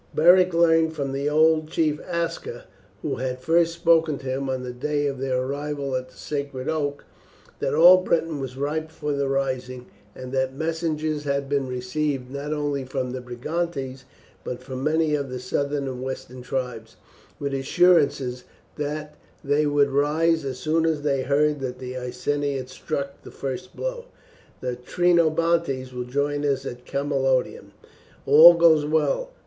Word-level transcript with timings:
Beric 0.15 0.51
learned 0.55 0.93
from 0.93 1.11
the 1.11 1.29
old 1.29 1.67
chief 1.69 2.01
Aska, 2.09 2.65
who 3.03 3.17
had 3.17 3.39
first 3.39 3.73
spoken 3.75 4.17
to 4.17 4.25
him 4.25 4.49
on 4.49 4.63
the 4.63 4.73
day 4.73 5.05
of 5.05 5.19
their 5.19 5.39
arrival 5.43 5.95
at 5.95 6.09
the 6.09 6.17
sacred 6.17 6.67
oak, 6.67 7.05
that 7.59 7.75
all 7.75 7.97
Britain 7.97 8.39
was 8.39 8.57
ripe 8.57 8.89
for 8.89 9.13
the 9.13 9.27
rising, 9.29 9.85
and 10.15 10.31
that 10.31 10.55
messengers 10.55 11.25
had 11.25 11.47
been 11.47 11.67
received 11.67 12.31
not 12.31 12.51
only 12.51 12.83
from 12.83 13.11
the 13.11 13.21
Brigantes, 13.21 14.05
but 14.43 14.63
from 14.63 14.83
many 14.83 15.13
of 15.13 15.29
the 15.29 15.37
southern 15.37 15.87
and 15.87 16.01
western 16.01 16.41
tribes, 16.41 16.95
with 17.37 17.53
assurances 17.53 18.43
that 18.77 19.13
they 19.43 19.67
would 19.67 19.91
rise 19.91 20.43
as 20.43 20.57
soon 20.57 20.83
as 20.87 21.03
they 21.03 21.21
heard 21.21 21.59
that 21.59 21.77
the 21.77 21.95
Iceni 21.95 22.57
had 22.57 22.69
struck 22.69 23.21
the 23.21 23.29
first 23.29 23.75
blow. 23.75 24.05
"The 24.61 24.75
Trinobantes 24.77 25.93
will 25.93 26.05
join 26.05 26.43
us 26.43 26.65
at 26.65 26.85
Camalodunum. 26.87 27.73
All 28.25 28.55
goes 28.55 28.83
well. 28.83 29.29